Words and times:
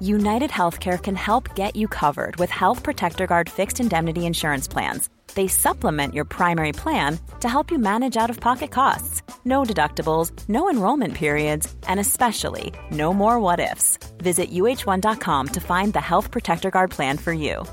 United 0.00 0.50
Healthcare 0.50 1.02
can 1.02 1.16
help 1.16 1.54
get 1.54 1.76
you 1.76 1.88
covered 1.88 2.36
with 2.36 2.50
Health 2.50 2.82
Protector 2.82 3.26
Guard 3.26 3.50
fixed 3.50 3.80
indemnity 3.80 4.24
insurance 4.24 4.66
plans 4.66 5.10
they 5.36 5.46
supplement 5.46 6.14
your 6.14 6.24
primary 6.24 6.72
plan 6.72 7.18
to 7.40 7.48
help 7.48 7.70
you 7.70 7.78
manage 7.78 8.16
out 8.16 8.30
of 8.30 8.40
pocket 8.40 8.72
costs. 8.72 9.22
No 9.44 9.62
deductibles, 9.62 10.32
no 10.48 10.68
enrollment 10.68 11.14
periods, 11.14 11.72
and 11.86 12.00
especially 12.00 12.72
no 12.90 13.14
more 13.14 13.38
what 13.38 13.60
ifs. 13.60 13.98
Visit 14.18 14.50
uh1.com 14.50 15.48
to 15.48 15.60
find 15.60 15.92
the 15.92 16.00
Health 16.00 16.32
Protector 16.32 16.70
Guard 16.70 16.90
plan 16.90 17.18
for 17.18 17.32
you. 17.32 17.64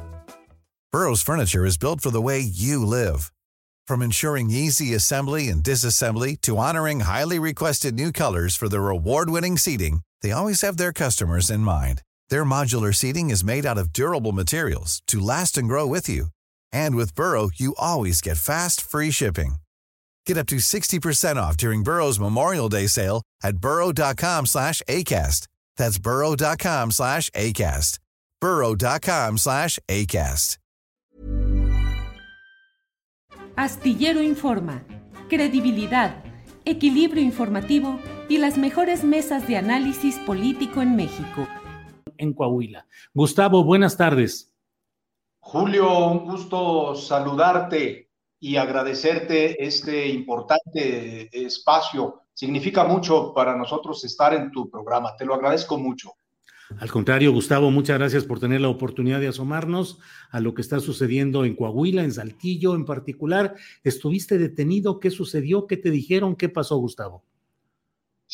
Burrow's 0.91 1.23
Furniture 1.23 1.65
is 1.65 1.79
built 1.79 2.01
for 2.01 2.11
the 2.11 2.21
way 2.21 2.39
you 2.39 2.85
live. 2.85 3.31
From 3.87 4.01
ensuring 4.01 4.51
easy 4.51 4.93
assembly 4.93 5.49
and 5.49 5.63
disassembly 5.63 6.39
to 6.41 6.57
honoring 6.57 6.99
highly 6.99 7.39
requested 7.39 7.95
new 7.95 8.11
colors 8.11 8.55
for 8.55 8.69
their 8.69 8.89
award 8.89 9.29
winning 9.29 9.57
seating, 9.57 10.01
they 10.21 10.31
always 10.31 10.61
have 10.61 10.77
their 10.77 10.93
customers 10.93 11.49
in 11.49 11.61
mind. 11.61 12.01
Their 12.29 12.45
modular 12.45 12.93
seating 12.93 13.31
is 13.31 13.43
made 13.43 13.65
out 13.65 13.79
of 13.79 13.93
durable 13.93 14.31
materials 14.31 15.01
to 15.07 15.19
last 15.19 15.57
and 15.57 15.67
grow 15.67 15.87
with 15.87 16.07
you. 16.07 16.27
And 16.71 16.95
with 16.95 17.15
Burrow, 17.15 17.49
you 17.55 17.73
always 17.79 18.21
get 18.21 18.37
fast, 18.37 18.79
free 18.79 19.09
shipping. 19.11 19.55
Get 20.25 20.37
up 20.37 20.47
to 20.47 20.57
60% 20.57 21.37
off 21.37 21.57
during 21.57 21.83
Burrow's 21.83 22.19
Memorial 22.19 22.69
Day 22.69 22.87
sale 22.87 23.23
at 23.43 23.57
burrow.com 23.57 24.45
slash 24.45 24.81
ACAST. 24.87 25.47
That's 25.77 25.97
burrow.com 25.97 26.91
slash 26.91 27.29
ACAST. 27.31 27.99
burrow.com 28.39 29.37
slash 29.37 29.79
ACAST. 29.87 30.57
Astillero 33.55 34.21
Informa. 34.21 34.83
Credibilidad, 35.29 36.23
equilibrio 36.65 37.21
informativo 37.21 37.99
y 38.27 38.39
las 38.39 38.57
mejores 38.57 39.03
mesas 39.03 39.47
de 39.47 39.57
análisis 39.57 40.15
político 40.25 40.81
en 40.81 40.95
México. 40.95 41.47
En 42.23 42.31
Coahuila. 42.31 42.87
Gustavo, 43.13 43.65
buenas 43.65 43.97
tardes. 43.97 44.49
Julio, 45.41 46.07
un 46.07 46.23
gusto 46.23 46.95
saludarte 46.95 48.09
y 48.39 48.55
agradecerte 48.55 49.61
este 49.61 50.07
importante 50.07 51.29
espacio. 51.45 52.21
Significa 52.33 52.85
mucho 52.85 53.33
para 53.33 53.57
nosotros 53.57 54.05
estar 54.05 54.33
en 54.33 54.51
tu 54.51 54.69
programa. 54.69 55.17
Te 55.17 55.25
lo 55.25 55.33
agradezco 55.33 55.77
mucho. 55.77 56.13
Al 56.79 56.89
contrario, 56.89 57.33
Gustavo, 57.33 57.69
muchas 57.71 57.99
gracias 57.99 58.23
por 58.23 58.39
tener 58.39 58.61
la 58.61 58.69
oportunidad 58.69 59.19
de 59.19 59.27
asomarnos 59.27 59.99
a 60.31 60.39
lo 60.39 60.53
que 60.53 60.61
está 60.61 60.79
sucediendo 60.79 61.43
en 61.43 61.57
Coahuila, 61.57 62.05
en 62.05 62.13
Saltillo 62.13 62.73
en 62.73 62.85
particular. 62.85 63.55
¿Estuviste 63.83 64.37
detenido? 64.37 65.01
¿Qué 65.01 65.11
sucedió? 65.11 65.67
¿Qué 65.67 65.75
te 65.75 65.91
dijeron? 65.91 66.37
¿Qué 66.37 66.47
pasó, 66.47 66.77
Gustavo? 66.77 67.25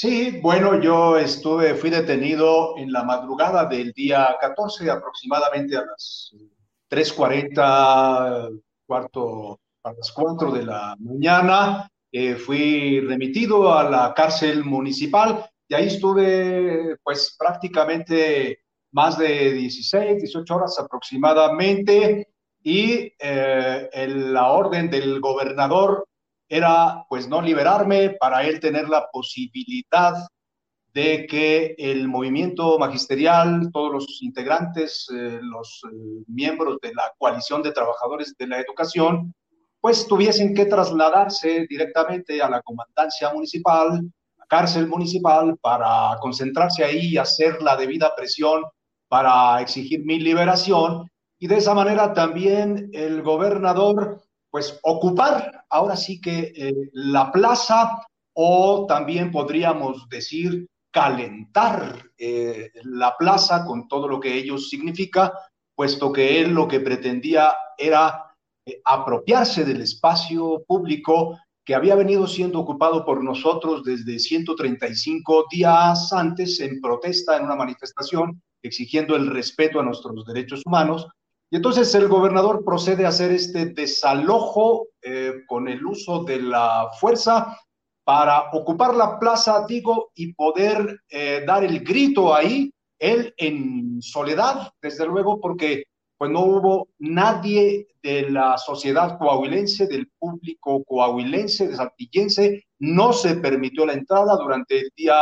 Sí, 0.02 0.40
bueno, 0.42 0.80
yo 0.80 1.18
estuve, 1.18 1.76
fui 1.76 1.90
detenido 1.90 2.78
en 2.78 2.90
la 2.90 3.04
madrugada 3.04 3.66
del 3.66 3.92
día 3.92 4.34
14, 4.40 4.90
aproximadamente 4.90 5.76
a 5.76 5.82
las 5.82 6.34
3.40, 6.90 8.62
cuarto 8.88 9.60
a 9.84 9.92
las 9.92 10.10
4 10.14 10.54
de 10.54 10.64
la 10.64 10.96
mañana, 11.02 11.92
eh, 12.14 12.36
fui 12.36 13.02
remitido 13.02 13.74
a 13.74 13.90
la 13.90 14.14
cárcel 14.14 14.64
municipal. 14.64 15.46
Y 15.68 15.74
ahí 15.74 15.88
estuve 15.88 16.96
pues 17.04 17.36
prácticamente 17.38 18.60
más 18.94 19.18
de 19.18 19.52
16, 19.52 20.22
18 20.22 20.56
horas 20.56 20.80
aproximadamente 20.80 22.26
y 22.64 23.12
eh, 23.20 23.90
la 24.08 24.48
orden 24.54 24.90
del 24.90 25.20
gobernador 25.20 26.08
era 26.50 27.06
pues 27.08 27.30
no 27.30 27.42
liberarme 27.42 28.18
para 28.20 28.44
él 28.44 28.60
tener 28.60 28.90
la 28.90 29.08
posibilidad 29.12 30.16
de 30.94 31.28
que 31.28 31.76
el 31.78 32.08
movimiento 32.08 32.80
magisterial, 32.80 33.70
todos 33.72 33.94
los 33.94 34.22
integrantes, 34.24 35.08
eh, 35.14 35.40
los 35.42 35.82
eh, 35.86 36.24
miembros 36.28 36.78
de 36.82 36.94
la 36.96 37.14
coalición 37.18 37.62
de 37.62 37.72
trabajadores 37.72 38.36
de 38.38 38.48
la 38.48 38.60
educación, 38.60 39.34
pues 39.80 40.08
tuviesen 40.08 40.54
que 40.54 40.66
trasladarse 40.66 41.68
directamente 41.70 42.42
a 42.42 42.50
la 42.50 42.62
comandancia 42.62 43.32
municipal, 43.32 44.02
la 44.38 44.46
cárcel 44.48 44.88
municipal, 44.88 45.56
para 45.62 46.18
concentrarse 46.20 46.84
ahí 46.84 47.12
y 47.12 47.18
hacer 47.18 47.62
la 47.62 47.78
debida 47.78 48.14
presión 48.16 48.64
para 49.08 49.62
exigir 49.62 50.04
mi 50.04 50.20
liberación. 50.20 51.10
Y 51.38 51.48
de 51.48 51.58
esa 51.58 51.74
manera 51.74 52.14
también 52.14 52.90
el 52.94 53.22
gobernador, 53.22 54.22
pues 54.52 54.80
ocupar 54.84 55.66
ahora 55.70 55.96
sí 55.96 56.20
que 56.20 56.52
eh, 56.56 56.90
la 56.94 57.32
plaza 57.32 58.06
o 58.34 58.86
también 58.88 59.32
podríamos 59.32 60.08
decir 60.10 60.68
calentar 60.92 62.10
eh, 62.18 62.72
la 62.84 63.16
plaza 63.18 63.66
con 63.66 63.88
todo 63.88 64.08
lo 64.08 64.20
que 64.20 64.36
ello 64.36 64.58
significa, 64.58 65.34
puesto 65.76 66.12
que 66.12 66.42
él 66.42 66.52
lo 66.52 66.68
que 66.68 66.80
pretendía 66.80 67.54
era 67.78 68.36
eh, 68.66 68.82
apropiarse 68.86 69.64
del 69.64 69.82
espacio 69.82 70.64
público 70.68 71.38
que 71.64 71.76
había 71.76 71.96
venido 71.96 72.26
siendo 72.26 72.60
ocupado 72.60 73.06
por 73.06 73.24
nosotros 73.24 73.84
desde 73.84 74.18
135 74.18 75.46
días 75.52 76.12
antes 76.12 76.60
en 76.60 76.82
protesta 76.82 77.38
en 77.38 77.44
una 77.44 77.56
manifestación 77.56 78.42
exigiendo 78.64 79.16
el 79.16 79.28
respeto 79.28 79.80
a 79.80 79.84
nuestros 79.84 80.26
derechos 80.26 80.64
humanos. 80.66 81.08
Y 81.52 81.56
entonces 81.56 81.94
el 81.96 82.08
gobernador 82.08 82.64
procede 82.64 83.06
a 83.06 83.10
hacer 83.10 83.32
este 83.32 83.68
desalojo 83.68 84.88
eh, 85.02 85.34
con 85.48 85.68
el 85.68 85.84
uso 85.86 86.24
de 86.24 86.42
la 86.42 86.90
fuerza 87.00 87.58
para 88.04 88.52
ocupar 88.54 88.96
la 88.96 89.20
plaza, 89.20 89.66
digo, 89.68 90.12
y 90.16 90.34
poder 90.34 91.02
eh, 91.10 91.44
dar 91.46 91.64
el 91.64 91.80
grito 91.82 92.34
ahí, 92.34 92.72
él 93.00 93.34
en 93.38 94.02
soledad, 94.02 94.72
desde 94.82 95.06
luego, 95.06 95.40
porque 95.40 95.84
pues 96.18 96.32
no 96.32 96.42
hubo 96.42 96.90
nadie 97.00 97.88
de 98.04 98.30
la 98.30 98.58
sociedad 98.58 99.18
coahuilense, 99.18 99.88
del 99.88 100.12
público 100.20 100.84
coahuilense, 100.84 101.70
de 101.70 101.76
saltillense, 101.76 102.64
no 102.80 103.14
se 103.14 103.36
permitió 103.36 103.86
la 103.86 103.94
entrada 103.94 104.36
durante 104.36 104.80
el 104.80 104.92
día 104.96 105.16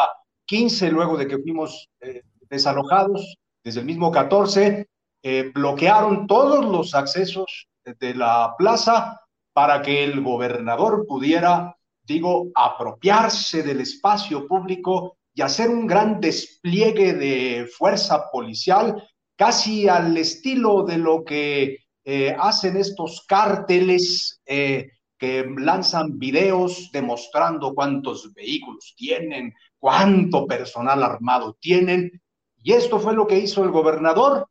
15, 0.46 0.92
luego 0.92 1.18
de 1.18 1.28
que 1.28 1.38
fuimos 1.38 1.88
eh, 2.02 2.24
desalojados, 2.50 3.38
desde 3.64 3.82
el 3.82 3.86
mismo 3.86 4.12
14, 4.12 4.88
eh, 5.23 5.51
bloquearon 5.53 6.28
todos 6.28 6.66
los 6.66 6.94
accesos 6.95 7.67
de 7.83 8.13
la 8.13 8.53
plaza 8.57 9.22
para 9.53 9.81
que 9.81 10.03
el 10.03 10.22
gobernador 10.22 11.05
pudiera 11.07 11.78
digo, 12.07 12.50
apropiarse 12.55 13.61
del 13.61 13.81
espacio 13.81 14.47
público 14.47 15.17
y 15.33 15.41
hacer 15.41 15.69
un 15.69 15.85
gran 15.85 16.19
despliegue 16.19 17.13
de 17.13 17.67
fuerza 17.78 18.31
policial, 18.31 19.03
casi 19.35 19.88
al 19.88 20.17
estilo 20.17 20.83
de 20.83 20.97
lo 20.97 21.23
que 21.23 21.79
eh, 22.05 22.35
hacen 22.39 22.78
estos 22.78 23.25
cárteles 23.28 24.41
eh, 24.45 24.89
que 25.17 25.45
lanzan 25.57 26.17
videos 26.17 26.89
demostrando 26.94 27.75
cuántos 27.75 28.34
vehículos 28.34 28.95
tienen, 28.95 29.53
cuánto 29.78 30.47
personal 30.47 31.03
armado 31.03 31.57
tienen. 31.59 32.22
Y 32.63 32.72
esto 32.72 32.99
fue 32.99 33.13
lo 33.13 33.28
que 33.28 33.38
hizo 33.38 33.63
el 33.63 33.72
gobernador, 33.72 34.47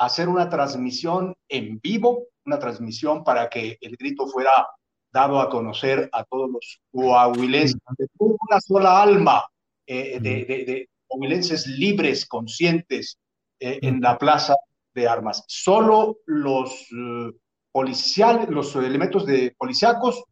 hacer 0.00 0.28
una 0.28 0.48
transmisión 0.48 1.34
en 1.46 1.78
vivo, 1.78 2.28
una 2.46 2.58
transmisión 2.58 3.22
para 3.22 3.50
que 3.50 3.76
el 3.82 3.96
grito 3.96 4.26
fuera 4.26 4.66
dado 5.12 5.38
a 5.40 5.50
conocer 5.50 6.08
a 6.12 6.24
todos 6.24 6.50
los 6.50 6.80
coahuilenses, 6.90 7.78
una 8.18 8.60
sola 8.60 9.02
alma 9.02 9.44
eh, 9.86 10.18
de, 10.18 10.44
de, 10.46 10.88
coahuilenses 11.06 11.66
libres, 11.66 12.24
conscientes 12.24 13.18
eh, 13.58 13.78
en 13.82 14.00
la 14.00 14.16
plaza 14.16 14.56
de 14.94 15.06
armas. 15.06 15.44
Solo 15.46 16.20
los 16.24 16.90
uh, 16.92 17.30
policiales, 17.70 18.48
los 18.48 18.74
elementos 18.76 19.26
de 19.26 19.54
policíacos 19.58 20.24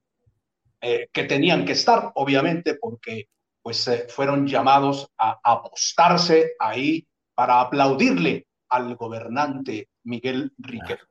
eh, 0.80 1.08
que 1.12 1.24
tenían 1.24 1.66
que 1.66 1.72
estar, 1.72 2.10
obviamente, 2.14 2.76
porque 2.76 3.28
pues 3.60 3.90
fueron 4.08 4.46
llamados 4.46 5.10
a 5.18 5.38
apostarse 5.44 6.52
ahí 6.58 7.06
para 7.34 7.60
aplaudirle 7.60 8.47
al 8.68 8.96
gobernante 8.96 9.88
Miguel 10.04 10.52
Riquelme. 10.58 11.02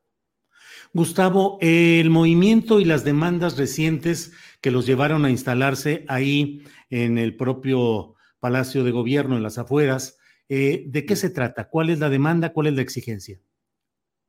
Gustavo, 0.94 1.58
el 1.62 2.10
movimiento 2.10 2.80
y 2.80 2.86
las 2.86 3.04
demandas 3.04 3.58
recientes 3.58 4.34
que 4.62 4.72
los 4.72 4.86
llevaron 4.86 5.26
a 5.26 5.30
instalarse 5.30 6.06
ahí 6.08 6.64
en 6.90 7.18
el 7.18 7.36
propio 7.36 8.16
Palacio 8.40 8.84
de 8.84 8.92
Gobierno, 8.92 9.36
en 9.36 9.44
las 9.44 9.58
afueras, 9.58 10.18
eh, 10.50 10.86
¿de 10.88 11.06
qué 11.06 11.16
se 11.16 11.30
trata? 11.30 11.70
¿Cuál 11.70 11.90
es 11.90 12.00
la 12.00 12.10
demanda? 12.10 12.54
¿Cuál 12.54 12.68
es 12.68 12.74
la 12.74 12.82
exigencia? 12.82 13.40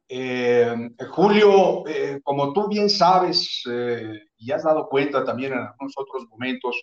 Eh, 0.09 0.91
Julio, 1.11 1.87
eh, 1.87 2.21
como 2.23 2.53
tú 2.53 2.69
bien 2.69 2.89
sabes 2.89 3.63
y 4.39 4.51
has 4.51 4.65
dado 4.65 4.89
cuenta 4.89 5.25
también 5.25 5.53
en 5.53 5.59
algunos 5.59 5.93
otros 5.97 6.27
momentos, 6.29 6.81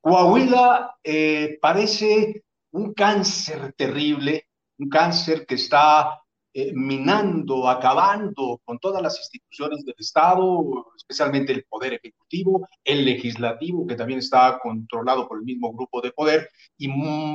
Coahuila 0.00 0.96
parece 1.60 2.44
un 2.72 2.92
cáncer 2.92 3.72
terrible, 3.74 4.48
un 4.84 4.88
cáncer 4.88 5.46
que 5.46 5.54
está 5.54 6.20
eh, 6.52 6.72
minando, 6.72 7.68
acabando 7.68 8.60
con 8.64 8.78
todas 8.78 9.02
las 9.02 9.18
instituciones 9.18 9.84
del 9.84 9.96
Estado, 9.98 10.86
especialmente 10.96 11.52
el 11.52 11.64
Poder 11.64 11.94
Ejecutivo, 11.94 12.68
el 12.84 13.04
Legislativo, 13.04 13.86
que 13.86 13.96
también 13.96 14.20
está 14.20 14.58
controlado 14.62 15.26
por 15.26 15.38
el 15.38 15.44
mismo 15.44 15.72
grupo 15.72 16.00
de 16.00 16.12
poder, 16.12 16.48
y 16.78 16.88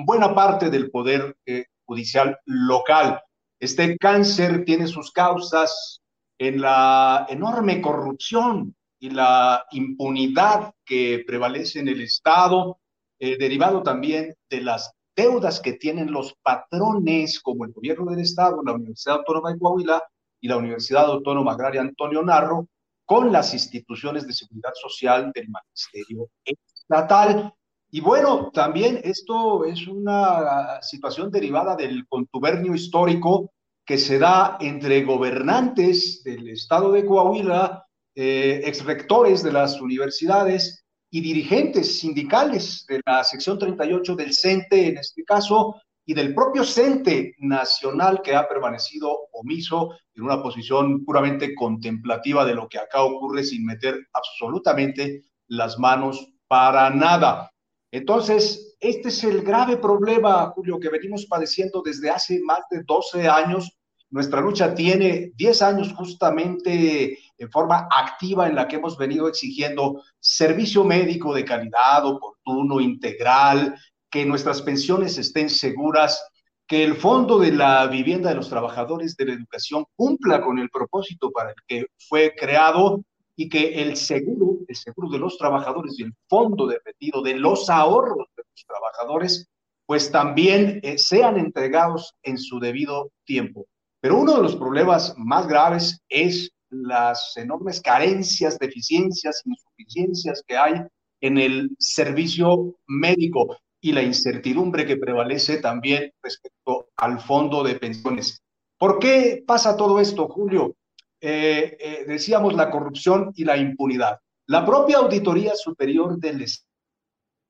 buena 0.06 0.34
parte 0.34 0.70
del 0.70 0.90
Poder 0.90 1.36
eh, 1.46 1.66
Judicial 1.86 2.38
local. 2.46 3.20
Este 3.60 3.98
cáncer 3.98 4.64
tiene 4.64 4.88
sus 4.88 5.12
causas 5.12 6.02
en 6.38 6.62
la 6.62 7.26
enorme 7.30 7.82
corrupción 7.82 8.76
y 9.00 9.10
la 9.10 9.66
impunidad 9.72 10.74
que 10.86 11.24
prevalece 11.26 11.80
en 11.80 11.90
el 11.90 12.02
Estado, 12.02 12.80
eh, 13.20 13.38
derivado 13.38 13.84
también 13.84 14.36
de 14.50 14.62
las 14.62 14.94
deudas 15.20 15.60
que 15.60 15.74
tienen 15.74 16.12
los 16.12 16.34
patrones 16.42 17.42
como 17.42 17.66
el 17.66 17.74
gobierno 17.74 18.10
del 18.12 18.22
Estado, 18.22 18.64
la 18.64 18.72
Universidad 18.72 19.18
Autónoma 19.18 19.52
de 19.52 19.60
Coahuila 19.60 20.02
y 20.40 20.48
la 20.48 20.56
Universidad 20.56 21.08
Autónoma 21.08 21.52
Agraria 21.52 21.82
Antonio 21.82 22.24
Narro, 22.24 22.70
con 23.06 23.30
las 23.30 23.54
instituciones 23.54 24.26
de 24.26 24.34
seguridad 24.34 24.72
social 24.76 25.32
del 25.36 25.50
Magisterio 25.50 26.30
Estatal. 26.46 27.54
Y 27.92 28.00
bueno, 28.00 28.50
también 28.54 29.02
esto 29.04 29.66
es 29.66 29.88
una 29.88 30.82
situación 30.82 31.30
derivada 31.30 31.76
del 31.76 32.08
contubernio 32.08 32.74
histórico 32.74 33.52
que 33.86 33.98
se 33.98 34.20
da 34.20 34.58
entre 34.62 35.04
gobernantes 35.04 36.24
del 36.24 36.48
Estado 36.48 36.94
de 36.94 37.06
Coahuila, 37.06 37.86
eh, 38.16 38.62
exrectores 38.64 39.44
de 39.44 39.52
las 39.52 39.82
universidades 39.82 40.86
y 41.12 41.22
dirigentes 41.22 42.00
sindicales 42.00 42.86
de 42.88 43.02
la 43.06 43.24
sección 43.24 43.58
38 43.58 44.16
del 44.16 44.34
CENTE 44.34 44.88
en 44.88 44.98
este 44.98 45.24
caso 45.24 45.82
y 46.06 46.14
del 46.14 46.34
propio 46.34 46.64
CENTE 46.64 47.36
nacional 47.40 48.22
que 48.24 48.36
ha 48.36 48.48
permanecido 48.48 49.30
omiso 49.32 49.92
en 50.16 50.24
una 50.24 50.42
posición 50.42 51.06
puramente 51.06 51.54
contemplativa 51.56 52.46
de 52.46 52.56
lo 52.56 52.68
que 52.68 52.80
acá 52.80 53.04
ocurre 53.04 53.44
sin 53.44 53.66
meter 53.66 53.96
absolutamente 54.14 55.24
las 55.48 55.78
manos 55.78 56.34
para 56.48 56.90
nada. 56.90 57.52
Entonces, 57.92 58.76
este 58.80 59.10
es 59.10 59.24
el 59.24 59.42
grave 59.42 59.78
problema, 59.78 60.52
Julio, 60.56 60.80
que 60.80 60.90
venimos 60.90 61.26
padeciendo 61.26 61.82
desde 61.84 62.10
hace 62.10 62.40
más 62.42 62.62
de 62.70 62.84
12 62.84 63.28
años 63.28 63.79
nuestra 64.12 64.42
lucha 64.42 64.74
tiene 64.74 65.32
10 65.36 65.62
años 65.62 65.94
justamente 65.94 67.20
en 67.38 67.52
forma 67.52 67.88
activa 67.92 68.48
en 68.48 68.56
la 68.56 68.68
que 68.68 68.78
hemos 68.78 68.98
venido 68.98 69.28
exigiendo 69.28 70.02
servicio 70.20 70.84
médico 70.84 71.34
de 71.34 71.46
calidad, 71.46 72.06
oportuno, 72.06 72.80
integral, 72.80 73.76
que 74.10 74.26
nuestras 74.26 74.62
pensiones 74.62 75.18
estén 75.18 75.50
seguras, 75.50 76.24
que 76.68 76.84
el 76.84 76.96
fondo 76.96 77.40
de 77.40 77.52
la 77.52 77.86
vivienda 77.88 78.30
de 78.30 78.36
los 78.36 78.50
trabajadores 78.50 79.16
de 79.16 79.26
la 79.26 79.34
educación 79.34 79.86
cumpla 79.96 80.42
con 80.42 80.58
el 80.58 80.70
propósito 80.70 81.32
para 81.32 81.50
el 81.52 81.56
que 81.68 81.86
fue 82.08 82.34
creado 82.36 83.04
y 83.36 83.48
que 83.48 83.82
el 83.82 83.96
seguro, 83.96 84.58
el 84.68 84.76
seguro 84.76 85.10
de 85.10 85.20
los 85.20 85.38
trabajadores 85.38 85.98
y 85.98 86.04
el 86.04 86.14
fondo 86.28 86.68
de 86.68 86.80
retiro 86.84 87.22
de 87.22 87.36
los 87.36 87.70
ahorros 87.70 88.28
de 88.36 88.44
los 88.44 88.66
trabajadores, 88.68 89.50
pues 89.86 90.12
también 90.12 90.80
eh, 90.84 90.98
sean 90.98 91.38
entregados 91.38 92.16
en 92.24 92.38
su 92.38 92.60
debido 92.60 93.12
tiempo. 93.24 93.66
Pero 94.02 94.18
uno 94.18 94.36
de 94.36 94.44
los 94.44 94.56
problemas 94.56 95.14
más 95.18 95.48
graves 95.48 96.02
es 96.08 96.52
las 96.70 97.36
enormes 97.36 97.82
carencias, 97.82 98.58
deficiencias, 98.60 99.42
insuficiencias 99.46 100.44
que 100.48 100.58
hay 100.58 100.76
en 101.22 101.38
el 101.38 101.76
servicio 101.80 102.76
médico 102.88 103.58
y 103.82 103.92
la 103.92 104.04
incertidumbre 104.04 104.86
que 104.86 104.98
prevalece 104.98 105.58
también 105.58 106.12
respecto 106.22 106.90
al 106.96 107.20
fondo 107.20 107.64
de 107.64 107.76
pensiones. 107.76 108.42
¿Por 108.78 109.00
qué 109.00 109.44
pasa 109.46 109.76
todo 109.76 110.00
esto, 110.00 110.28
Julio? 110.28 110.76
Eh, 111.22 111.78
eh, 111.80 112.06
decíamos 112.08 112.54
la 112.54 112.70
corrupción 112.70 113.32
y 113.36 113.44
la 113.44 113.58
impunidad. 113.58 114.20
La 114.48 114.66
propia 114.66 114.98
Auditoría 114.98 115.54
Superior 115.56 116.18
del 116.18 116.46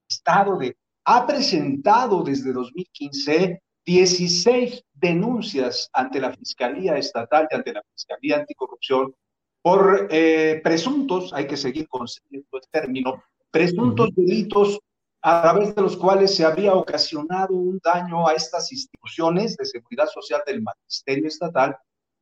Estado 0.09 0.57
de, 0.57 0.75
ha 1.05 1.27
presentado 1.27 2.23
desde 2.23 2.51
2015 2.51 3.61
16 3.89 4.86
denuncias 4.94 5.89
ante 5.94 6.19
la 6.19 6.31
Fiscalía 6.31 6.95
Estatal 6.95 7.47
y 7.50 7.56
ante 7.56 7.74
la 7.74 7.81
Fiscalía 7.91 8.38
Anticorrupción 8.38 9.15
por 9.63 10.07
eh, 10.12 10.62
presuntos, 10.63 11.33
hay 11.33 11.47
que 11.47 11.57
seguir 11.57 11.88
considerando 11.88 12.47
el 12.53 12.62
término, 12.69 13.24
presuntos 13.50 14.12
delitos 14.15 14.80
a 15.24 15.41
través 15.41 15.74
de 15.74 15.81
los 15.81 15.97
cuales 15.97 16.36
se 16.36 16.45
había 16.45 16.75
ocasionado 16.75 17.56
un 17.56 17.80
daño 17.83 18.27
a 18.27 18.33
estas 18.33 18.71
instituciones 18.71 19.57
de 19.57 19.65
seguridad 19.65 20.07
social 20.07 20.44
del 20.45 20.62
Magisterio 20.62 21.27
Estatal 21.27 21.75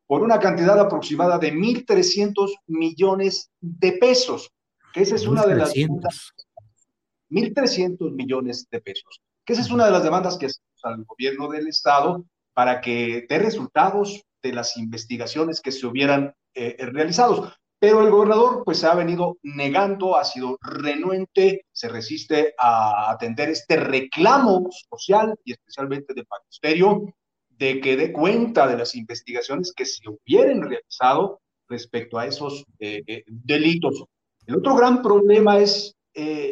por 0.06 0.24
una 0.24 0.40
cantidad 0.40 0.80
aproximada 0.80 1.38
de 1.38 1.54
1.300 1.54 2.50
millones 2.68 3.52
de 3.60 3.92
pesos, 3.92 4.50
que 4.94 5.02
esa 5.02 5.16
es 5.16 5.28
una 5.28 5.46
de 5.46 5.56
las... 5.56 5.75
1.300 5.75 8.13
millones 8.13 8.70
de 8.72 8.80
pesos, 8.80 9.22
que 9.44 9.52
esa 9.52 9.63
es 9.63 9.70
una 9.70 9.84
de 9.84 9.92
las 9.92 10.04
demandas 10.04 10.38
que 10.38 10.48
hacemos 10.88 11.00
al 11.00 11.06
gobierno 11.06 11.48
del 11.50 11.68
Estado 11.68 12.25
para 12.54 12.81
que 12.81 13.25
dé 13.30 13.39
resultados 13.39 14.24
de 14.42 14.54
las 14.54 14.78
investigaciones 14.78 15.62
que 15.62 15.72
se 15.72 15.86
hubieran 15.86 16.34
eh, 16.54 16.75
realizado. 16.80 17.54
Pero 17.80 18.01
el 18.04 18.10
gobernador 18.10 18.63
pues 18.66 18.84
ha 18.84 18.95
venido 18.95 19.38
negando, 19.44 20.18
ha 20.18 20.24
sido 20.24 20.57
renuente, 20.62 21.66
se 21.72 21.89
resiste 21.89 22.56
a 22.57 23.12
atender 23.12 23.50
este 23.50 23.78
reclamo 23.78 24.68
social 24.72 25.36
y 25.44 25.51
especialmente 25.51 26.16
del 26.16 26.25
magisterio 26.30 27.13
de 27.50 27.80
que 27.80 27.95
dé 27.95 28.12
cuenta 28.12 28.68
de 28.68 28.78
las 28.78 28.95
investigaciones 28.95 29.74
que 29.75 29.86
se 29.86 30.01
hubieran 30.10 30.62
realizado 30.62 31.39
respecto 31.69 32.18
a 32.18 32.25
esos 32.25 32.66
eh, 32.80 33.04
eh, 33.06 33.24
delitos. 33.28 34.06
El 34.48 34.57
otro 34.57 34.75
gran 34.75 35.04
problema 35.04 35.60
es 35.60 35.94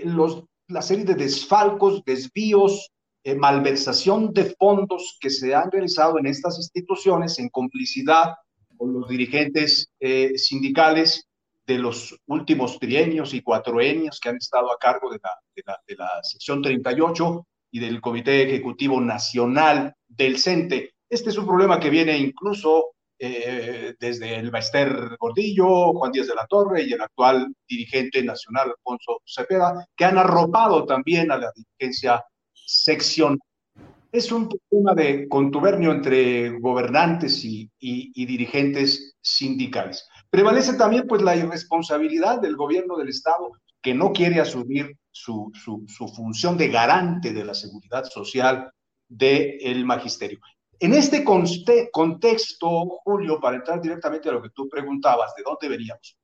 los, 0.04 0.44
la 0.68 0.84
serie 0.84 1.06
de 1.06 1.16
desfalcos, 1.16 2.04
desvíos, 2.06 2.92
eh, 3.28 3.34
malversación 3.34 4.32
de 4.34 4.54
fondos 4.56 5.18
que 5.20 5.32
se 5.32 5.56
han 5.56 5.72
realizado 5.72 6.20
en 6.20 6.28
estas 6.28 6.60
instituciones 6.60 7.40
en 7.40 7.50
complicidad 7.50 8.36
con 8.78 8.94
los 8.94 9.10
dirigentes 9.10 9.90
eh, 10.00 10.38
sindicales 10.38 11.28
de 11.66 11.80
los 11.80 12.16
últimos 12.28 12.78
trienios 12.78 13.34
y 13.34 13.42
cuatroenios 13.42 14.20
que 14.20 14.30
han 14.30 14.36
estado 14.36 14.72
a 14.72 14.78
cargo 14.78 15.10
de 15.12 15.18
la, 15.24 15.80
de 15.88 15.96
la, 15.96 16.08
sección 16.22 16.62
38 16.62 17.48
y 17.72 17.80
del 17.80 18.00
Comité 18.00 18.44
Ejecutivo 18.44 19.02
Nacional 19.02 19.96
del 20.08 20.38
CENTE. 20.38 20.94
Este 21.10 21.32
es 21.32 21.38
un 21.40 21.48
problema 21.48 21.80
que 21.80 21.90
viene 21.90 22.16
incluso 22.20 22.92
eh, 23.18 23.96
desde 24.00 24.36
el 24.36 24.52
Baester 24.52 25.18
Gordillo, 25.20 25.94
Juan 25.94 26.12
Díaz 26.12 26.28
de 26.28 26.36
la 26.36 26.46
Torre 26.46 26.84
y 26.84 26.94
el 26.94 27.02
actual 27.02 27.52
dirigente 27.68 28.22
nacional, 28.22 28.70
Alfonso 28.70 29.24
Cepeda, 29.26 29.84
que 29.98 30.06
han 30.06 30.20
arropado 30.20 30.86
también 30.86 31.32
a 31.32 31.40
la 31.40 31.52
dirigencia 31.56 32.24
sección. 32.66 33.40
Es 34.12 34.32
un 34.32 34.50
tema 34.70 34.94
de 34.94 35.28
contubernio 35.28 35.92
entre 35.92 36.58
gobernantes 36.60 37.44
y, 37.44 37.70
dirigentes 37.80 39.18
sindicales. 39.22 40.08
Prevalece 40.30 40.76
también 40.76 41.06
pues 41.08 41.22
la 41.22 41.36
irresponsabilidad 41.36 42.40
del 42.40 42.56
gobierno 42.56 42.98
del 42.98 43.10
Estado 43.10 43.52
que 43.82 43.94
no 43.94 44.14
quiere 44.14 44.40
asumir 44.40 44.98
su, 45.12 45.52
función 46.16 46.58
de 46.58 46.70
garante 46.70 47.34
de 47.34 47.46
la 47.46 47.54
seguridad 47.54 48.06
social 48.06 48.72
del 49.08 49.86
magisterio. 49.86 50.40
En 50.80 50.94
este 50.94 51.24
contexto, 51.92 52.70
Julio, 53.04 53.40
para 53.40 53.58
entrar 53.58 53.82
directamente 53.82 54.30
a 54.30 54.34
lo 54.34 54.42
que 54.42 54.50
tú 54.50 54.68
preguntabas, 54.68 55.34
¿de 55.36 55.44
dónde 55.44 55.70
veníamos? 55.70 56.18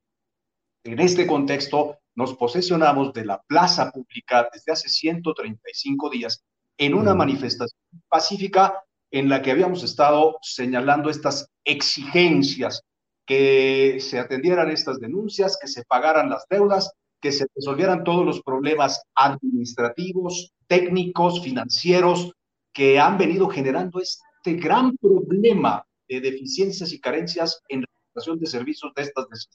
En 0.83 0.99
este 0.99 1.27
contexto, 1.27 1.99
nos 2.15 2.35
posesionamos 2.35 3.13
de 3.13 3.25
la 3.25 3.41
plaza 3.41 3.91
pública 3.91 4.49
desde 4.51 4.71
hace 4.71 4.89
135 4.89 6.09
días 6.09 6.43
en 6.77 6.93
una 6.93 7.13
manifestación 7.13 7.79
pacífica 8.09 8.83
en 9.11 9.29
la 9.29 9.41
que 9.41 9.51
habíamos 9.51 9.83
estado 9.83 10.37
señalando 10.41 11.09
estas 11.09 11.47
exigencias, 11.63 12.81
que 13.25 13.99
se 13.99 14.19
atendieran 14.19 14.71
estas 14.71 14.99
denuncias, 14.99 15.57
que 15.61 15.67
se 15.67 15.83
pagaran 15.83 16.29
las 16.29 16.45
deudas, 16.49 16.91
que 17.21 17.31
se 17.31 17.45
resolvieran 17.55 18.03
todos 18.03 18.25
los 18.25 18.41
problemas 18.41 19.03
administrativos, 19.15 20.53
técnicos, 20.67 21.41
financieros 21.43 22.33
que 22.73 22.99
han 22.99 23.17
venido 23.17 23.47
generando 23.49 23.99
este 23.99 24.53
gran 24.55 24.95
problema 24.97 25.85
de 26.07 26.21
deficiencias 26.21 26.91
y 26.91 26.99
carencias 26.99 27.61
en 27.69 27.81
la 27.81 27.87
prestación 27.87 28.39
de 28.39 28.47
servicios 28.47 28.91
de 28.95 29.03
estas 29.03 29.49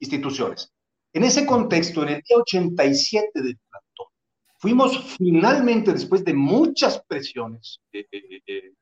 instituciones. 0.00 0.72
En 1.12 1.24
ese 1.24 1.46
contexto, 1.46 2.02
en 2.02 2.10
el 2.10 2.22
día 2.22 2.36
87 2.36 3.30
del 3.34 3.58
trato, 3.68 4.12
fuimos 4.58 5.16
finalmente, 5.16 5.92
después 5.92 6.24
de 6.24 6.34
muchas 6.34 7.02
presiones, 7.06 7.80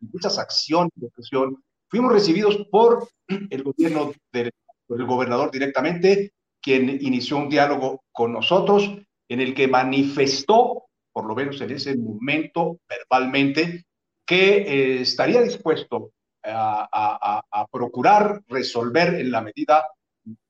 muchas 0.00 0.38
acciones 0.38 0.92
de 0.97 1.09
presión, 1.11 1.56
Fuimos 1.88 2.12
recibidos 2.12 2.66
por 2.71 3.09
el 3.28 3.62
gobierno 3.62 4.12
del 4.33 4.50
el 4.88 5.04
gobernador 5.04 5.50
directamente, 5.50 6.33
quien 6.61 6.88
inició 6.88 7.38
un 7.38 7.49
diálogo 7.49 8.04
con 8.12 8.33
nosotros 8.33 8.88
en 9.28 9.40
el 9.40 9.52
que 9.52 9.66
manifestó, 9.66 10.85
por 11.12 11.26
lo 11.26 11.35
menos 11.35 11.61
en 11.61 11.73
ese 11.73 11.97
momento, 11.97 12.78
verbalmente, 12.88 13.85
que 14.25 14.59
eh, 14.59 15.00
estaría 15.00 15.42
dispuesto 15.42 16.12
a, 16.45 17.42
a, 17.50 17.66
procurar 17.66 18.42
resolver 18.47 19.14
en 19.14 19.33
la 19.33 19.40
medida 19.40 19.85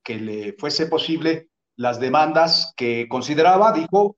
que 0.02 0.16
le 0.16 0.52
fuese 0.52 0.86
posible 0.86 1.48
las 1.76 2.00
demandas 2.00 2.72
que 2.76 3.06
consideraba, 3.08 3.72
dijo, 3.72 4.16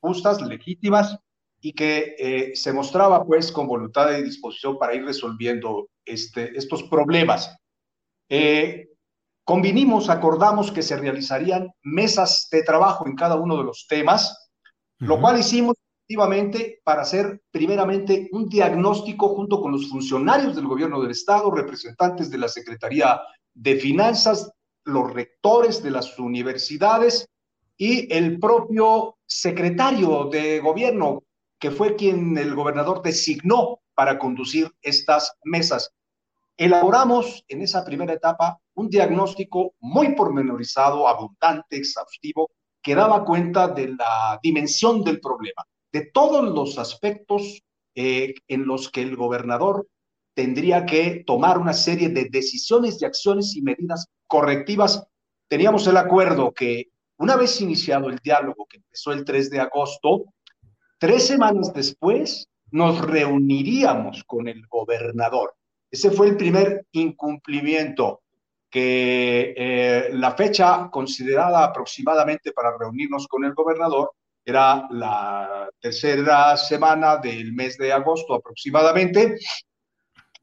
justas, 0.00 0.40
legítimas, 0.42 1.18
y 1.60 1.72
que 1.72 2.14
eh, 2.18 2.52
se 2.54 2.72
mostraba 2.72 3.24
pues 3.24 3.50
con 3.50 3.66
voluntad 3.66 4.16
y 4.16 4.22
disposición 4.22 4.78
para 4.78 4.94
ir 4.94 5.04
resolviendo 5.04 5.88
este, 6.04 6.56
estos 6.56 6.84
problemas. 6.84 7.56
Eh, 8.28 8.90
convinimos, 9.44 10.08
acordamos 10.08 10.70
que 10.70 10.82
se 10.82 10.96
realizarían 10.96 11.70
mesas 11.82 12.48
de 12.50 12.62
trabajo 12.62 13.06
en 13.06 13.16
cada 13.16 13.36
uno 13.36 13.56
de 13.56 13.64
los 13.64 13.86
temas, 13.88 14.50
lo 14.98 15.20
cual 15.20 15.40
hicimos 15.40 15.74
efectivamente 15.78 16.80
para 16.84 17.02
hacer 17.02 17.42
primeramente 17.50 18.28
un 18.32 18.48
diagnóstico 18.48 19.34
junto 19.34 19.60
con 19.60 19.72
los 19.72 19.88
funcionarios 19.88 20.54
del 20.54 20.66
gobierno 20.66 21.00
del 21.00 21.10
Estado, 21.10 21.50
representantes 21.50 22.30
de 22.30 22.38
la 22.38 22.48
Secretaría 22.48 23.20
de 23.54 23.76
Finanzas, 23.76 24.50
los 24.88 25.12
rectores 25.12 25.82
de 25.82 25.90
las 25.90 26.18
universidades 26.18 27.28
y 27.76 28.12
el 28.12 28.40
propio 28.40 29.18
secretario 29.26 30.24
de 30.24 30.60
gobierno, 30.60 31.22
que 31.58 31.70
fue 31.70 31.94
quien 31.94 32.36
el 32.38 32.54
gobernador 32.54 33.02
designó 33.02 33.80
para 33.94 34.18
conducir 34.18 34.72
estas 34.82 35.36
mesas. 35.44 35.92
Elaboramos 36.56 37.44
en 37.48 37.62
esa 37.62 37.84
primera 37.84 38.14
etapa 38.14 38.58
un 38.74 38.88
diagnóstico 38.88 39.74
muy 39.80 40.14
pormenorizado, 40.14 41.06
abundante, 41.06 41.76
exhaustivo, 41.76 42.50
que 42.82 42.94
daba 42.94 43.24
cuenta 43.24 43.68
de 43.68 43.88
la 43.88 44.40
dimensión 44.42 45.04
del 45.04 45.20
problema, 45.20 45.64
de 45.92 46.06
todos 46.06 46.44
los 46.44 46.78
aspectos 46.78 47.62
eh, 47.94 48.34
en 48.48 48.66
los 48.66 48.88
que 48.88 49.02
el 49.02 49.16
gobernador 49.16 49.86
tendría 50.38 50.86
que 50.86 51.24
tomar 51.26 51.58
una 51.58 51.72
serie 51.72 52.10
de 52.10 52.28
decisiones 52.30 53.02
y 53.02 53.04
acciones 53.04 53.56
y 53.56 53.60
medidas 53.60 54.06
correctivas. 54.28 55.04
Teníamos 55.48 55.84
el 55.88 55.96
acuerdo 55.96 56.52
que 56.52 56.90
una 57.16 57.34
vez 57.34 57.60
iniciado 57.60 58.08
el 58.08 58.18
diálogo 58.18 58.64
que 58.70 58.76
empezó 58.76 59.10
el 59.10 59.24
3 59.24 59.50
de 59.50 59.58
agosto, 59.58 60.26
tres 60.96 61.26
semanas 61.26 61.74
después 61.74 62.46
nos 62.70 63.00
reuniríamos 63.00 64.22
con 64.22 64.46
el 64.46 64.64
gobernador. 64.68 65.56
Ese 65.90 66.12
fue 66.12 66.28
el 66.28 66.36
primer 66.36 66.86
incumplimiento 66.92 68.20
que 68.70 69.54
eh, 69.56 70.10
la 70.12 70.36
fecha 70.36 70.88
considerada 70.88 71.64
aproximadamente 71.64 72.52
para 72.52 72.78
reunirnos 72.78 73.26
con 73.26 73.44
el 73.44 73.54
gobernador 73.54 74.12
era 74.44 74.86
la 74.92 75.68
tercera 75.80 76.56
semana 76.56 77.16
del 77.16 77.52
mes 77.52 77.76
de 77.76 77.92
agosto 77.92 78.34
aproximadamente. 78.34 79.36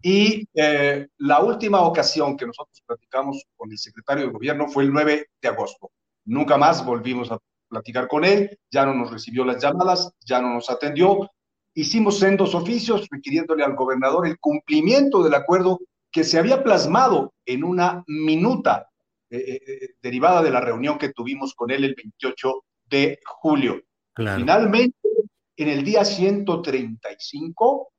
Y 0.07 0.47
eh, 0.53 1.07
la 1.17 1.39
última 1.39 1.81
ocasión 1.81 2.37
que 2.37 2.45
nosotros 2.45 2.79
platicamos 2.85 3.43
con 3.57 3.71
el 3.71 3.77
secretario 3.79 4.27
de 4.27 4.33
gobierno 4.33 4.67
fue 4.67 4.83
el 4.83 4.93
9 4.93 5.29
de 5.41 5.47
agosto. 5.47 5.89
Nunca 6.25 6.57
más 6.57 6.85
volvimos 6.85 7.31
a 7.31 7.39
platicar 7.67 8.07
con 8.07 8.23
él, 8.23 8.55
ya 8.69 8.85
no 8.85 8.93
nos 8.93 9.09
recibió 9.09 9.43
las 9.43 9.59
llamadas, 9.59 10.11
ya 10.23 10.39
no 10.39 10.53
nos 10.53 10.69
atendió. 10.69 11.31
Hicimos 11.73 12.19
sendos 12.19 12.53
oficios 12.53 13.07
requiriéndole 13.09 13.63
al 13.63 13.75
gobernador 13.75 14.27
el 14.27 14.37
cumplimiento 14.37 15.23
del 15.23 15.33
acuerdo 15.33 15.79
que 16.11 16.23
se 16.23 16.37
había 16.37 16.63
plasmado 16.63 17.33
en 17.43 17.63
una 17.63 18.03
minuta 18.05 18.87
eh, 19.31 19.37
eh, 19.37 19.61
eh, 19.65 19.89
derivada 20.03 20.43
de 20.43 20.51
la 20.51 20.61
reunión 20.61 20.99
que 20.99 21.13
tuvimos 21.13 21.55
con 21.55 21.71
él 21.71 21.83
el 21.83 21.95
28 21.95 22.63
de 22.91 23.19
julio. 23.25 23.81
Finalmente, 24.15 25.09
en 25.57 25.67
el 25.67 25.83
día 25.83 26.05
135, 26.05 27.91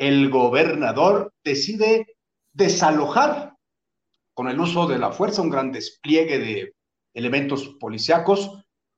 el 0.00 0.30
gobernador 0.30 1.34
decide 1.44 2.16
desalojar 2.54 3.52
con 4.32 4.48
el 4.48 4.58
uso 4.58 4.86
de 4.86 4.98
la 4.98 5.12
fuerza, 5.12 5.42
un 5.42 5.50
gran 5.50 5.70
despliegue 5.70 6.38
de 6.38 6.74
elementos 7.12 7.76
policíacos 7.78 8.50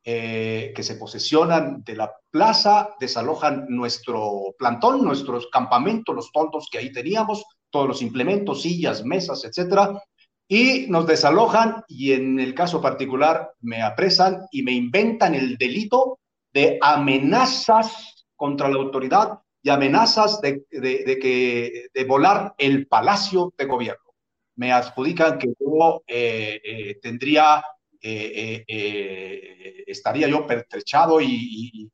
eh, 0.05 0.73
que 0.77 0.83
se 0.85 0.95
posesionan 0.95 1.83
de 1.83 1.97
la 1.97 2.13
plaza, 2.31 2.95
desalojan 3.01 3.67
nuestro 3.69 4.55
plantón, 4.57 5.05
nuestros 5.05 5.49
campamentos, 5.49 6.15
los 6.15 6.31
toldos 6.31 6.69
que 6.71 6.79
ahí 6.79 6.93
teníamos, 6.93 7.45
todos 7.69 7.89
los 7.89 8.01
implementos, 8.01 8.63
sillas, 8.63 9.05
mesas, 9.05 9.45
etcétera, 9.45 10.01
y 10.47 10.87
nos 10.89 11.05
desalojan 11.09 11.83
y 11.89 12.13
en 12.13 12.39
el 12.39 12.55
caso 12.55 12.81
particular 12.81 13.51
me 13.61 13.83
apresan 13.83 14.47
y 14.53 14.63
me 14.63 14.71
inventan 14.71 15.35
el 15.35 15.57
delito 15.57 16.21
de 16.53 16.79
amenazas 16.81 18.25
contra 18.37 18.69
la 18.69 18.77
autoridad 18.77 19.41
y 19.63 19.71
amenazas 19.71 20.41
de, 20.41 20.65
que, 20.71 21.89
de 21.93 22.05
volar 22.05 22.55
el 22.59 22.87
palacio 22.87 23.55
de 23.57 23.65
gobierno. 23.67 24.15
Me 24.57 24.73
adjudican 24.73 25.39
que 25.39 25.55
yo 25.59 26.03
eh, 26.07 26.61
eh, 26.65 26.99
tendría 27.01 27.63
eh, 28.05 28.33
eh, 28.35 28.65
eh, 28.67 29.85
estaría 29.87 30.27
yo 30.27 30.45
pertrechado 30.45 31.21
y, 31.21 31.89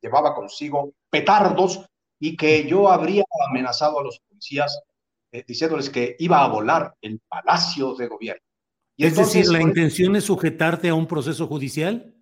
llevaba 0.00 0.34
consigo 0.34 0.92
petardos 1.08 1.80
y 2.20 2.36
que 2.36 2.68
yo 2.68 2.90
habría 2.90 3.24
amenazado 3.48 3.98
a 3.98 4.04
los 4.04 4.20
policías 4.20 4.78
diciéndoles 5.46 5.88
que 5.88 6.16
iba 6.18 6.44
a 6.44 6.48
volar 6.48 6.94
el 7.00 7.20
palacio 7.26 7.94
de 7.94 8.08
gobierno. 8.08 8.42
es 8.98 9.16
decir, 9.16 9.48
¿la 9.48 9.62
intención 9.62 10.14
es 10.16 10.24
sujetarte 10.24 10.90
a 10.90 10.94
un 10.94 11.06
proceso 11.06 11.46
judicial? 11.46 12.14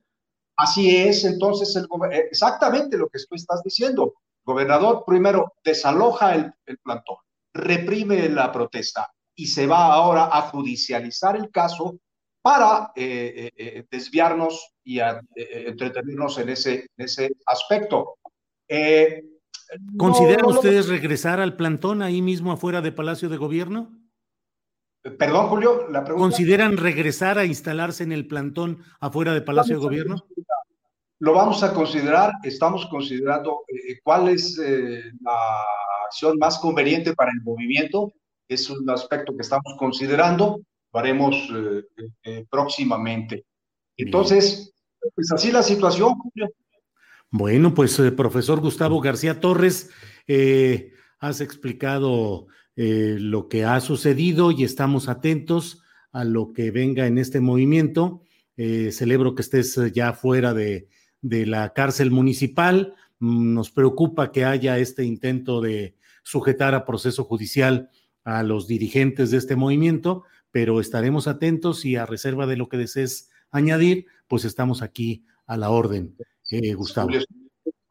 Así 0.56 0.94
es, 0.96 1.24
entonces, 1.24 1.74
el, 1.74 1.88
exactamente 2.30 2.96
lo 2.96 3.08
que 3.08 3.18
tú 3.28 3.34
estás 3.34 3.62
diciendo. 3.64 4.14
Gobernador 4.48 5.04
primero 5.06 5.52
desaloja 5.62 6.34
el, 6.34 6.52
el 6.64 6.78
plantón, 6.78 7.18
reprime 7.52 8.28
la 8.30 8.50
protesta 8.50 9.12
y 9.34 9.46
se 9.46 9.66
va 9.66 9.92
ahora 9.92 10.30
a 10.32 10.42
judicializar 10.42 11.36
el 11.36 11.50
caso 11.50 12.00
para 12.40 12.92
eh, 12.96 13.34
eh, 13.36 13.52
eh, 13.56 13.84
desviarnos 13.90 14.72
y 14.82 15.00
entretenernos 15.00 16.38
en 16.38 16.48
ese, 16.48 16.86
ese 16.96 17.36
aspecto. 17.44 18.14
¿Consideran 19.98 20.46
ustedes 20.46 20.88
regresar 20.88 21.40
al 21.40 21.56
plantón 21.56 22.00
ahí 22.00 22.22
mismo 22.22 22.52
afuera 22.52 22.80
de 22.80 22.90
Palacio 22.90 23.28
de 23.28 23.36
Gobierno? 23.36 23.92
Perdón, 25.18 25.48
Julio, 25.48 25.88
la 25.90 26.04
pregunta. 26.04 26.24
¿Consideran 26.24 26.78
regresar 26.78 27.38
a 27.38 27.44
instalarse 27.44 28.02
en 28.02 28.12
el 28.12 28.26
plantón 28.26 28.82
afuera 28.98 29.34
de 29.34 29.42
Palacio 29.42 29.76
de 29.76 29.82
Gobierno? 29.82 30.26
Lo 31.20 31.32
vamos 31.32 31.62
a 31.62 31.74
considerar, 31.74 32.32
estamos 32.44 32.86
considerando 32.86 33.62
cuál 34.04 34.28
es 34.28 34.56
la 34.58 35.64
acción 36.06 36.38
más 36.38 36.58
conveniente 36.58 37.14
para 37.14 37.32
el 37.32 37.42
movimiento, 37.42 38.12
es 38.48 38.70
un 38.70 38.88
aspecto 38.88 39.34
que 39.34 39.42
estamos 39.42 39.74
considerando 39.78 40.60
lo 40.92 41.00
haremos 41.00 41.34
eh, 41.36 41.82
eh, 41.96 42.08
eh, 42.24 42.46
próximamente. 42.50 43.44
Entonces, 43.96 44.72
pues 45.14 45.30
así 45.32 45.50
la 45.50 45.62
situación, 45.62 46.14
Julio. 46.14 46.48
Bueno, 47.30 47.74
pues 47.74 48.00
profesor 48.16 48.60
Gustavo 48.60 49.00
García 49.00 49.40
Torres, 49.40 49.90
has 51.20 51.40
explicado 51.40 52.46
lo 52.74 53.48
que 53.48 53.64
ha 53.64 53.80
sucedido 53.80 54.50
y 54.50 54.64
estamos 54.64 55.08
atentos 55.08 55.82
a 56.12 56.24
lo 56.24 56.52
que 56.52 56.70
venga 56.70 57.06
en 57.06 57.18
este 57.18 57.40
movimiento. 57.40 58.22
celebro 58.56 59.34
que 59.34 59.42
estés 59.42 59.78
ya 59.92 60.14
fuera 60.14 60.54
de, 60.54 60.88
de 61.20 61.46
la 61.46 61.72
cárcel 61.72 62.10
municipal. 62.10 62.94
Mm, 63.18 63.54
nos 63.54 63.70
preocupa 63.70 64.32
que 64.32 64.44
haya 64.44 64.78
este 64.78 65.04
intento 65.04 65.60
de 65.60 65.96
sujetar 66.22 66.74
a 66.74 66.84
proceso 66.84 67.24
judicial 67.24 67.90
a 68.24 68.42
los 68.42 68.66
dirigentes 68.66 69.30
de 69.30 69.38
este 69.38 69.56
movimiento, 69.56 70.24
pero 70.50 70.80
estaremos 70.80 71.26
atentos 71.26 71.84
y 71.84 71.96
a 71.96 72.06
reserva 72.06 72.46
de 72.46 72.56
lo 72.56 72.68
que 72.68 72.76
desees 72.76 73.30
añadir, 73.50 74.06
pues 74.26 74.44
estamos 74.44 74.82
aquí 74.82 75.24
a 75.46 75.56
la 75.56 75.70
orden, 75.70 76.14
eh, 76.50 76.74
Gustavo. 76.74 77.08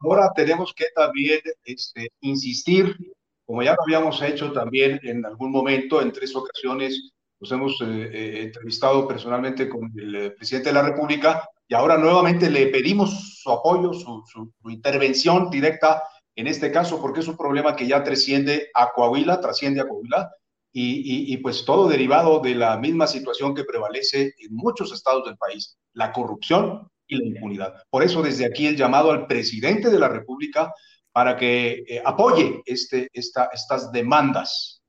Ahora 0.00 0.30
tenemos 0.34 0.72
que 0.74 0.86
también 0.94 1.40
este, 1.64 2.12
insistir, 2.20 2.96
como 3.44 3.64
ya 3.64 3.72
lo 3.72 3.82
habíamos 3.82 4.22
hecho 4.22 4.52
también 4.52 5.00
en 5.02 5.26
algún 5.26 5.50
momento, 5.50 6.00
en 6.00 6.12
tres 6.12 6.36
ocasiones, 6.36 7.10
nos 7.40 7.50
hemos 7.50 7.80
eh, 7.80 8.10
eh, 8.12 8.42
entrevistado 8.44 9.08
personalmente 9.08 9.68
con 9.68 9.92
el 9.96 10.34
presidente 10.34 10.68
de 10.68 10.74
la 10.74 10.82
República 10.82 11.48
y 11.68 11.74
ahora 11.74 11.98
nuevamente 11.98 12.50
le 12.50 12.68
pedimos 12.68 13.40
su 13.42 13.50
apoyo, 13.50 13.92
su, 13.92 14.24
intervención 14.68 15.50
directa 15.50 16.02
en 16.34 16.46
este 16.46 16.72
caso, 16.72 17.00
porque 17.00 17.20
es 17.20 17.28
un 17.28 17.36
problema 17.36 17.76
que 17.76 17.86
ya 17.86 18.02
trasciende 18.02 18.70
a 18.74 18.92
Coahuila, 18.92 19.40
trasciende 19.40 19.80
a 19.80 19.88
Coahuila, 19.88 20.30
y, 20.72 21.36
pues 21.38 21.64
todo 21.64 21.88
derivado 21.88 22.38
de 22.38 22.54
la 22.54 22.76
misma 22.76 23.08
situación 23.08 23.52
que 23.52 23.64
prevalece 23.64 24.34
en 24.38 24.54
muchos 24.54 24.92
estados 24.92 25.24
del 25.24 25.36
país, 25.36 25.76
la 25.92 26.12
corrupción 26.12 26.88
y 27.08 27.16
la 27.16 27.26
impunidad. 27.26 27.74
Por 27.90 28.04
eso 28.04 28.22
desde 28.22 28.46
aquí 28.46 28.66
el 28.66 28.76
llamado 28.76 29.10
al 29.10 29.26
presidente 29.26 29.90
de 29.90 29.98
la 29.98 30.08
República 30.08 30.72
para 31.10 31.36
que 31.36 31.84
eh, 31.88 32.00
apoye 32.04 32.62
este, 32.64 33.08
esta, 33.12 33.50
estas 33.52 33.90
demandas. 33.90 34.80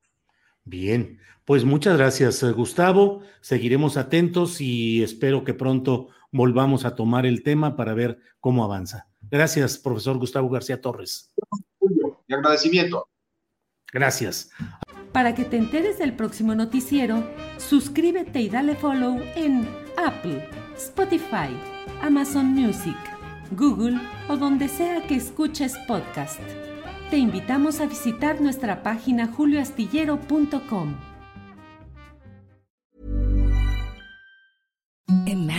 Bien, 0.63 1.17
pues 1.43 1.65
muchas 1.65 1.97
gracias, 1.97 2.43
eh, 2.43 2.51
Gustavo. 2.51 3.21
Seguiremos 3.41 3.97
atentos 3.97 4.61
y 4.61 5.01
espero 5.01 5.43
que 5.43 5.55
pronto 5.55 6.09
volvamos 6.31 6.85
a 6.85 6.95
tomar 6.95 7.25
el 7.25 7.43
tema 7.43 7.75
para 7.75 7.93
ver 7.93 8.19
cómo 8.39 8.63
avanza. 8.63 9.07
Gracias, 9.21 9.77
profesor 9.77 10.17
Gustavo 10.17 10.49
García 10.49 10.81
Torres. 10.81 11.33
Y 12.27 12.33
agradecimiento. 12.33 13.07
Gracias. 13.91 14.51
Para 15.11 15.33
que 15.33 15.45
te 15.45 15.57
enteres 15.57 15.97
del 15.97 16.15
próximo 16.15 16.53
noticiero, 16.53 17.23
suscríbete 17.57 18.41
y 18.41 18.49
dale 18.49 18.75
follow 18.75 19.19
en 19.35 19.67
Apple, 19.97 20.47
Spotify, 20.77 21.49
Amazon 22.01 22.47
Music, 22.47 22.97
Google 23.51 23.99
o 24.27 24.37
donde 24.37 24.67
sea 24.67 25.05
que 25.07 25.15
escuches 25.15 25.75
podcast. 25.87 26.39
Te 27.09 27.17
invitamos 27.17 27.81
a 27.81 27.87
visitar 27.87 28.39
nuestra 28.39 28.83
página 28.83 29.27
julioastillero.com. 29.27 31.08